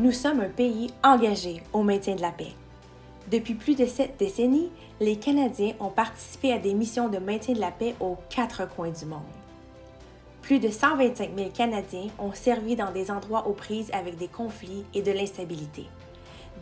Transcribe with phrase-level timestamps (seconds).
[0.00, 2.54] nous sommes un pays engagé au maintien de la paix.
[3.30, 7.60] Depuis plus de sept décennies, les Canadiens ont participé à des missions de maintien de
[7.60, 9.20] la paix aux quatre coins du monde.
[10.40, 14.86] Plus de 125 000 Canadiens ont servi dans des endroits aux prises avec des conflits
[14.94, 15.84] et de l'instabilité.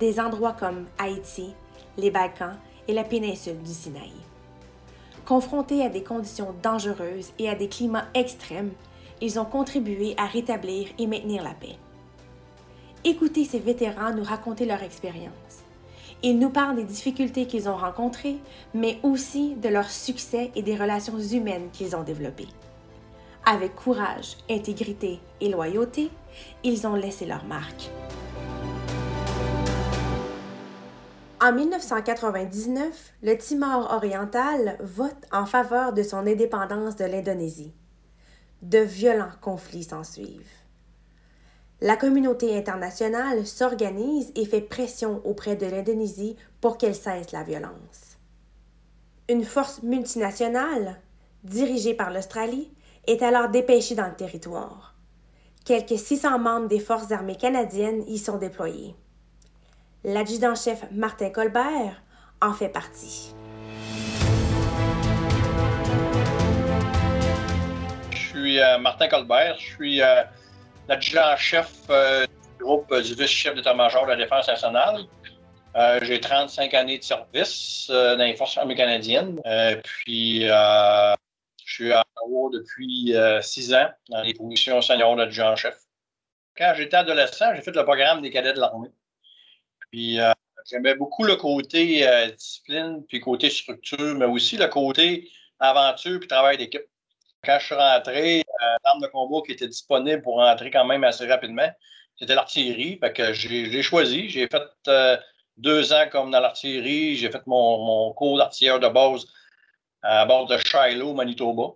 [0.00, 1.54] Des endroits comme Haïti,
[1.96, 2.56] les Balkans
[2.88, 4.10] et la péninsule du Sinaï.
[5.24, 8.72] Confrontés à des conditions dangereuses et à des climats extrêmes,
[9.20, 11.76] ils ont contribué à rétablir et maintenir la paix.
[13.04, 15.62] Écoutez ces vétérans nous raconter leur expérience.
[16.24, 18.38] Ils nous parlent des difficultés qu'ils ont rencontrées,
[18.74, 22.48] mais aussi de leurs succès et des relations humaines qu'ils ont développées.
[23.46, 26.10] Avec courage, intégrité et loyauté,
[26.64, 27.88] ils ont laissé leur marque.
[31.40, 37.72] En 1999, le Timor oriental vote en faveur de son indépendance de l'Indonésie.
[38.62, 40.67] De violents conflits s'ensuivent.
[41.80, 48.18] La communauté internationale s'organise et fait pression auprès de l'Indonésie pour qu'elle cesse la violence.
[49.28, 50.96] Une force multinationale,
[51.44, 52.72] dirigée par l'Australie,
[53.06, 54.96] est alors dépêchée dans le territoire.
[55.64, 58.96] Quelques 600 membres des forces armées canadiennes y sont déployés.
[60.02, 62.02] L'adjudant-chef Martin Colbert
[62.42, 63.34] en fait partie.
[68.10, 70.24] Je suis euh, Martin Colbert, je suis euh,
[70.88, 75.04] l'adjudant-chef euh, du groupe du vice-chef d'état-major de la Défense nationale.
[76.02, 79.40] J'ai 35 années de service dans les forces armées canadiennes.
[79.84, 81.14] puis, je
[81.64, 85.76] suis à Ottawa depuis 6 ans dans les positions seniors d'adjudant-chef.
[86.56, 88.88] Quand j'étais adolescent, j'ai fait le programme des cadets de l'armée.
[89.90, 90.32] Puis euh,
[90.68, 96.28] j'aimais beaucoup le côté euh, discipline, puis côté structure, mais aussi le côté aventure puis
[96.28, 96.82] travail d'équipe.
[97.44, 101.04] Quand je suis rentré, euh, l'arme de combat qui était disponible pour rentrer quand même
[101.04, 101.70] assez rapidement,
[102.18, 102.98] c'était l'artillerie.
[103.00, 104.28] Fait que j'ai choisi.
[104.28, 104.62] J'ai fait
[105.56, 107.16] deux ans comme dans l'artillerie.
[107.16, 109.26] J'ai fait mon, cours d'artilleur de base
[110.02, 111.74] à bord de Shiloh, Manitoba.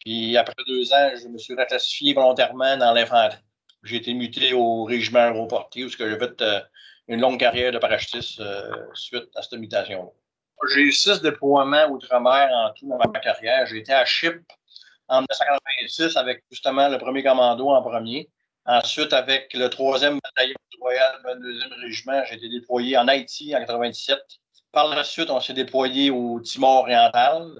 [0.00, 3.38] Puis après deux ans, je me suis reclassifié volontairement dans l'infanterie.
[3.84, 6.44] J'ai été muté au régiment aéroporté où j'ai fait
[7.08, 10.10] une longue carrière de parachutiste euh, suite à cette mutation-là.
[10.74, 13.66] J'ai eu six déploiements outre-mer en tout dans ma carrière.
[13.66, 14.44] J'ai été à Chypre
[15.10, 18.30] en 1986 avec justement le premier commando en premier.
[18.64, 23.58] Ensuite, avec le troisième bataillon du Royal 22e Régiment, j'ai été déployé en Haïti en
[23.58, 24.18] 1997.
[24.72, 27.58] Par la suite, on s'est déployé au Timor oriental.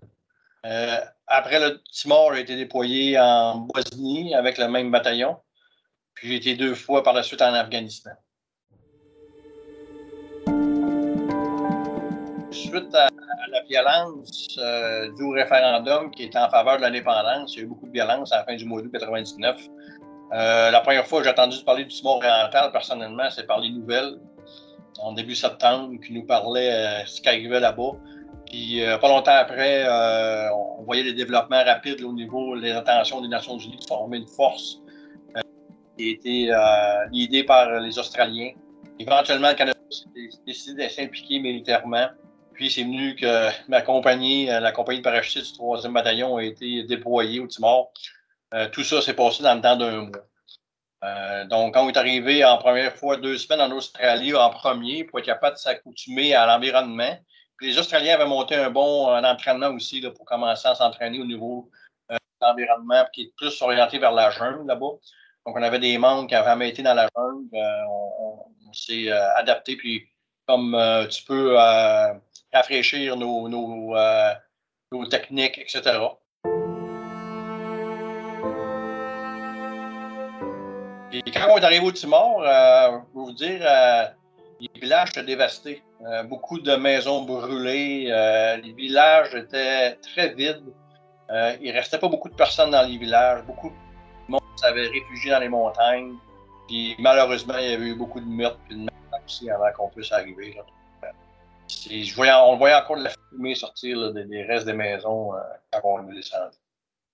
[0.64, 5.36] Euh, après le Timor, j'ai été déployé en Bosnie avec le même bataillon.
[6.14, 8.10] Puis j'ai été deux fois par la suite en Afghanistan.
[12.70, 13.08] Suite à,
[13.50, 17.68] la violence euh, du référendum qui était en faveur de l'indépendance, il y a eu
[17.68, 19.68] beaucoup de violence à la fin du mois d'août 1999.
[20.32, 23.70] Euh, la première fois que j'ai entendu parler du Timor oriental, personnellement, c'est par les
[23.70, 24.18] nouvelles,
[25.00, 27.92] en début septembre, qui nous parlait euh, ce qui arrivait là-bas.
[28.46, 29.86] Puis, pas longtemps après,
[30.52, 34.26] on voyait des développements rapides au niveau des intentions des Nations Unies de former une
[34.26, 34.80] force
[35.96, 36.52] qui a été
[37.12, 38.50] l'idée par les Australiens.
[38.98, 42.08] Éventuellement, le Canada a décidé de s'impliquer militairement.
[42.54, 46.42] Puis c'est venu que ma compagnie, euh, la compagnie de parachutistes du 3e bataillon, a
[46.42, 47.92] été déployée au Timor.
[48.54, 50.26] Euh, tout ça s'est passé dans le temps d'un mois.
[51.02, 55.04] Euh, donc, quand on est arrivé en première fois deux semaines en Australie en premier
[55.04, 57.18] pour être capable de s'accoutumer à l'environnement,
[57.62, 61.70] les Australiens avaient monté un bon entraînement aussi pour commencer à s'entraîner au niveau
[62.10, 64.92] de l'environnement qui est plus orienté vers la jungle là-bas.
[65.46, 67.48] Donc, on avait des membres qui avaient été dans la jungle.
[67.52, 69.76] on, on s'est adapté.
[69.76, 70.06] Puis,
[70.46, 70.76] comme
[71.10, 71.56] tu peux
[72.52, 74.34] rafraîchir nos, nos, euh,
[75.10, 75.98] techniques, etc.
[81.12, 84.04] Et quand on est arrivé au Timor, euh, je vous dire, euh,
[84.60, 85.82] les villages étaient dévastés.
[86.06, 88.06] Euh, beaucoup de maisons brûlées.
[88.62, 90.72] les villages étaient très vides.
[91.60, 93.42] il ne restait pas beaucoup de personnes dans les villages.
[93.44, 96.14] Beaucoup de monde s'avait réfugié dans les montagnes.
[96.68, 99.88] Puis malheureusement, il y avait eu beaucoup de meurtres et de meurtres aussi avant qu'on
[99.88, 100.54] puisse arriver.
[100.56, 100.62] Là
[101.90, 105.40] on voyait encore de la fumée sortir des, restes des maisons euh,
[105.72, 106.56] quand on est descendu.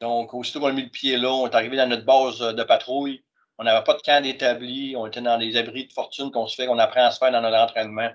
[0.00, 2.62] Donc, aussitôt qu'on a mis le pied là, on est arrivé dans notre base de
[2.62, 3.24] patrouille.
[3.58, 4.94] On n'avait pas de camp établi.
[4.96, 7.32] On était dans des abris de fortune qu'on se fait, qu'on apprend à se faire
[7.32, 8.10] dans notre entraînement.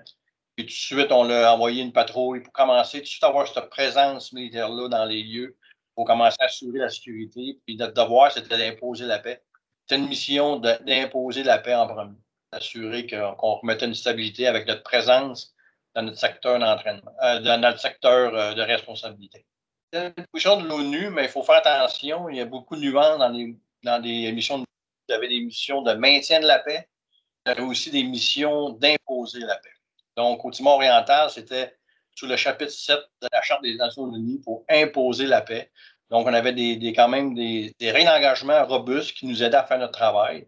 [0.56, 3.48] Puis tout de suite, on a envoyé une patrouille pour commencer tout de suite avoir
[3.48, 5.56] cette présence militaire-là dans les lieux
[5.94, 7.58] pour commencer à assurer la sécurité.
[7.66, 9.42] Puis notre devoir, c'était d'imposer la paix.
[9.86, 12.16] C'était une mission d'imposer la paix en premier,
[12.52, 15.54] d'assurer qu'on remettait une stabilité avec notre présence
[15.94, 19.44] dans notre secteur d'entraînement, euh, dans notre secteur euh, de responsabilité.
[19.92, 22.28] C'est une position de l'ONU, mais il faut faire attention.
[22.28, 24.58] Il y a beaucoup de nuances dans les, dans des missions.
[24.58, 24.64] De,
[25.08, 26.88] vous avez des missions de maintien de la paix,
[27.44, 29.72] avait aussi des missions d'imposer la paix.
[30.16, 31.76] Donc, au Timor oriental, c'était
[32.14, 35.70] sous le chapitre 7 de la Charte des Nations Unies pour imposer la paix.
[36.10, 39.64] Donc, on avait des, quand même des, des règles d'engagement robustes qui nous aidaient à
[39.64, 40.46] faire notre travail.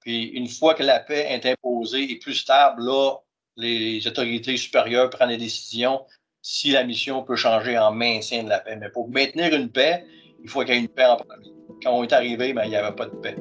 [0.00, 3.16] Puis, une fois que la paix est imposée et plus stable, là,
[3.56, 6.02] les autorités supérieures prennent des décisions
[6.42, 8.76] si la mission peut changer en maintien de la paix.
[8.76, 10.04] Mais pour maintenir une paix,
[10.42, 11.52] il faut qu'il y ait une paix en premier.
[11.82, 13.36] Quand on est arrivé, ben, il n'y avait pas de paix.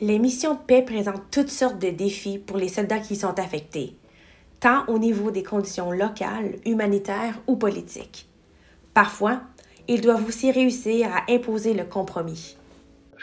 [0.00, 3.38] Les missions de paix présentent toutes sortes de défis pour les soldats qui y sont
[3.38, 3.96] affectés,
[4.60, 8.28] tant au niveau des conditions locales, humanitaires ou politiques.
[8.94, 9.42] Parfois,
[9.88, 12.56] ils doivent aussi réussir à imposer le compromis.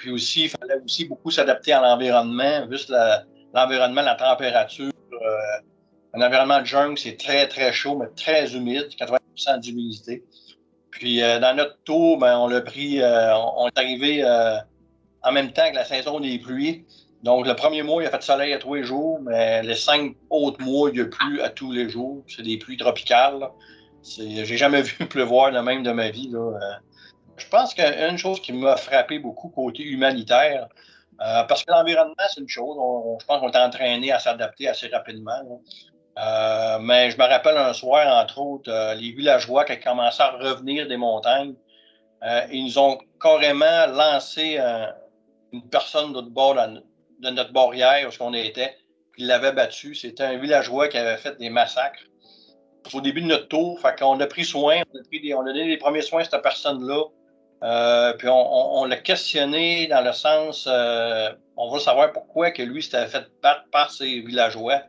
[0.06, 2.94] Puis aussi, il fallait aussi beaucoup s'adapter à l'environnement, juste
[3.56, 4.92] l'environnement, la, température.
[5.14, 5.38] Euh,
[6.14, 10.24] un environnement de jungle, c'est très, très chaud, mais très humide, 80% d'humidité.
[10.92, 14.24] Puis euh, dans notre tour, ben, on l'a pris, euh, on est arrivé
[15.24, 16.86] en même temps que la saison des pluies.
[17.24, 20.16] Donc, le premier mois, il a fait soleil à tous les jours, mais les cinq
[20.30, 22.24] autres mois, il a plu à tous les jours.
[22.28, 23.50] C'est des pluies tropicales.
[24.04, 26.30] J'ai jamais vu pleuvoir de même de ma vie.
[26.30, 26.80] Là.
[27.38, 30.70] Je pense qu'une chose qui m'a frappé beaucoup côté humanitaire,
[31.22, 32.76] euh, parce que l'environnement, c'est une chose.
[33.20, 35.62] je pense qu'on est entraîné à s'adapter assez rapidement.
[36.18, 40.32] Euh, mais je me rappelle un soir, entre autres, euh, les villageois qui commencé à
[40.32, 41.56] revenir des montagnes,
[42.52, 44.58] ils nous ont carrément lancé
[45.52, 48.76] une personne de, bord de notre barrière où on était,
[49.12, 49.94] puis ils l'avaient battu.
[49.94, 52.02] C'était un villageois qui avait fait des massacres
[52.94, 53.80] au début de notre tour.
[53.80, 57.04] Fait a pris soin, on a donné les premiers soins à cette personne-là.
[57.66, 62.84] Euh, puis on, l'a questionné dans le sens, euh, on veut savoir pourquoi que lui
[62.84, 64.82] s'était fait battre par ses villageois.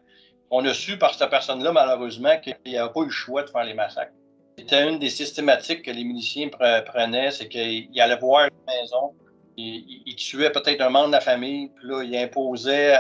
[0.51, 3.49] On a su par cette personne-là, malheureusement, qu'il n'y avait pas eu le choix de
[3.49, 4.13] faire les massacres.
[4.59, 9.15] C'était une des systématiques que les miliciens prenaient, c'est qu'ils allaient voir une maison,
[9.57, 12.99] ils, il tuaient peut-être un membre de la famille, puis là, ils imposaient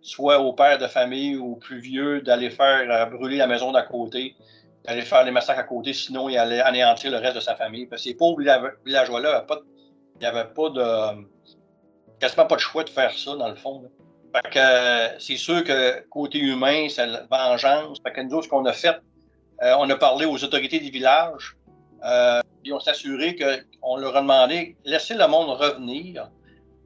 [0.00, 3.72] soit au père de famille ou au plus vieux d'aller faire euh, brûler la maison
[3.72, 4.34] d'à côté
[4.88, 7.86] aller faire les massacres à côté, sinon il allait anéantir le reste de sa famille.
[7.86, 8.40] Parce que ces pauvres
[8.84, 11.26] villageois-là, il n'y avait pas de.
[12.18, 13.84] quasiment pas de choix de faire ça, dans le fond.
[14.34, 17.98] Fait que euh, c'est sûr que côté humain, c'est la vengeance.
[18.02, 18.96] Fait que nous ce qu'on a fait,
[19.62, 21.56] euh, on a parlé aux autorités des villages,
[22.04, 26.30] euh, et on qu'on leur a demandé laissez le monde revenir,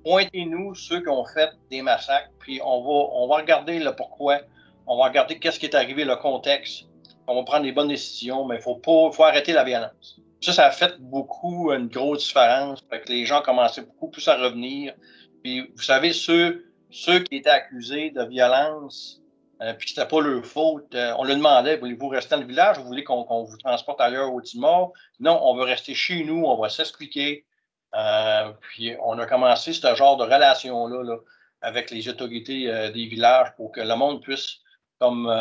[0.04, 4.40] pointez-nous ceux qui ont fait des massacres, puis on va, on va regarder le pourquoi,
[4.86, 6.86] on va regarder qu'est-ce qui est arrivé, le contexte
[7.26, 10.20] on va prendre les bonnes décisions, mais il faut, arrêter la violence.
[10.40, 12.80] Ça, ça a fait beaucoup une grosse différence.
[12.90, 14.94] Fait que les gens commençaient beaucoup plus à revenir.
[15.42, 19.20] Puis, vous savez, ceux, qui étaient accusés de violence,
[19.60, 22.46] euh, puis que c'était pas leur faute, euh, on leur demandait, voulez-vous rester dans le
[22.46, 22.78] village?
[22.78, 24.92] Ou voulez qu'on vous transporte ailleurs au Timor?
[25.20, 27.46] Non, on veut rester chez nous, on va s'expliquer.
[27.94, 31.18] Euh, puis, on a commencé ce genre de relation-là là,
[31.60, 34.58] avec les autorités des villages pour que le monde puisse
[34.98, 35.32] comme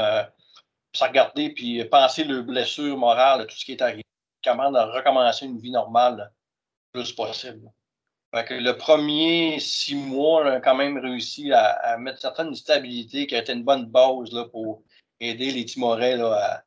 [0.93, 4.03] se regarder puis penser le blessure morale, tout ce qui est arrivé,
[4.43, 6.31] comment recommencer une vie normale
[6.93, 7.71] le plus possible.
[8.33, 13.39] le premier six mois, on a quand même réussi à, mettre certaines stabilités qui a
[13.39, 14.83] été une bonne base là, pour
[15.19, 16.63] aider les Timorais à,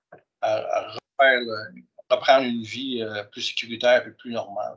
[2.10, 4.76] reprendre une vie euh, plus sécuritaire et plus normale.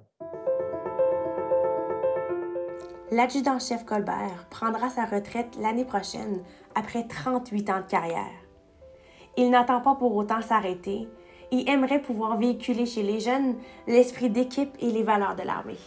[3.11, 6.43] L'adjudant-chef Colbert prendra sa retraite l'année prochaine
[6.75, 8.46] après 38 ans de carrière.
[9.37, 11.07] Il n'attend pas pour autant s'arrêter
[11.51, 13.55] et aimerait pouvoir véhiculer chez les jeunes
[13.87, 15.77] l'esprit d'équipe et les valeurs de l'armée.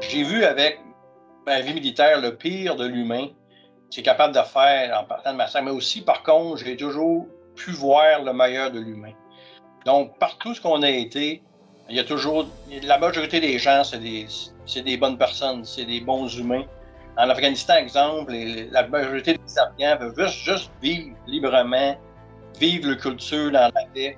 [0.00, 0.80] J'ai vu avec
[1.46, 3.28] ma vie militaire le pire de l'humain
[3.92, 7.26] c'est capable de faire en partant de ma salle, mais aussi, par contre, j'ai toujours
[7.54, 9.12] pu voir le meilleur de l'humain.
[9.84, 11.42] Donc, partout ce qu'on a été,
[11.90, 12.46] il y a toujours,
[12.84, 16.64] la majorité des gens, c'est des bonnes personnes, c'est des bons humains.
[17.18, 18.32] En Afghanistan, exemple,
[18.70, 21.94] la majorité des Afghans veulent juste, vivre librement,
[22.58, 24.16] vivre la culture dans la paix.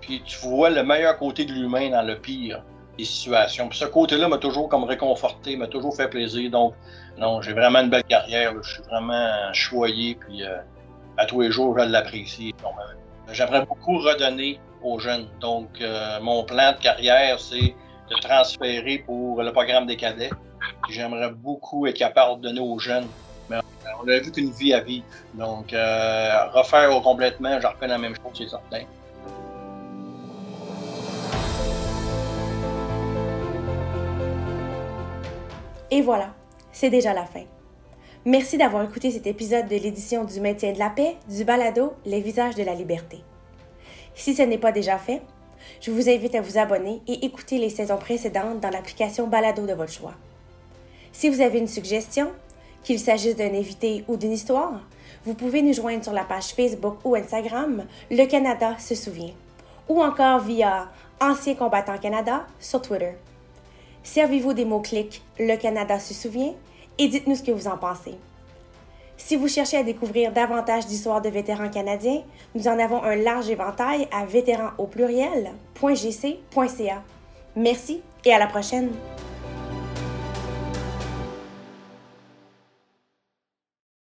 [0.00, 2.64] Puis tu vois le meilleur côté de l'humain dans le pire
[2.98, 3.68] des situations.
[3.68, 6.50] Puis ce côté-là m'a toujours comme réconforté, m'a toujours fait plaisir.
[6.50, 6.74] Donc,
[7.16, 8.52] non, j'ai vraiment une belle carrière.
[8.60, 10.16] Je suis vraiment choyé.
[10.16, 10.58] Puis euh,
[11.18, 12.52] à tous les jours, je l'apprécie.
[12.60, 12.70] Ben,
[13.32, 15.28] j'aimerais beaucoup redonner aux jeunes.
[15.40, 17.76] Donc, euh, mon plan de carrière, c'est
[18.10, 20.30] de transférer pour le programme des cadets
[20.90, 23.06] j'aimerais beaucoup être capable de donner aux jeunes.
[23.48, 23.58] Mais
[24.02, 25.04] on a vu qu'une vie à vivre.
[25.34, 28.84] Donc, euh, refaire complètement, j'en refais la même chose, c'est certain.
[35.90, 36.30] Et voilà,
[36.72, 37.44] c'est déjà la fin.
[38.24, 42.20] Merci d'avoir écouté cet épisode de l'édition du maintien de la paix du balado Les
[42.20, 43.22] visages de la liberté.
[44.14, 45.22] Si ce n'est pas déjà fait,
[45.80, 49.72] je vous invite à vous abonner et écouter les saisons précédentes dans l'application Balado de
[49.72, 50.14] votre choix.
[51.12, 52.30] Si vous avez une suggestion,
[52.82, 54.80] qu'il s'agisse d'un invité ou d'une histoire,
[55.24, 59.32] vous pouvez nous joindre sur la page Facebook ou Instagram Le Canada se souvient
[59.88, 60.90] ou encore via
[61.20, 63.12] Ancien combattant Canada sur Twitter.
[64.02, 66.54] Servez-vous des mots-clics Le Canada se souvient
[66.98, 68.14] et dites-nous ce que vous en pensez.
[69.16, 72.22] Si vous cherchez à découvrir davantage d'histoires de vétérans canadiens,
[72.56, 77.02] nous en avons un large éventail à vétérans au pluriel.gc.ca.
[77.54, 78.90] Merci et à la prochaine!